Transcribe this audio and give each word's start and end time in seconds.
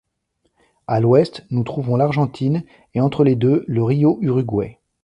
À 0.87 0.99
l'ouest, 0.99 1.43
nous 1.51 1.63
trouvons 1.63 1.95
l'Argentine 1.95 2.63
et 2.95 3.01
entre 3.01 3.23
les 3.23 3.35
deux, 3.35 3.63
le 3.67 3.83
río 3.83 4.17
Uruguay. 4.21 4.79